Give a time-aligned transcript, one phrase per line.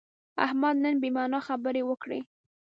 [0.45, 2.19] احمد نن بې معنا خبرې وکړې.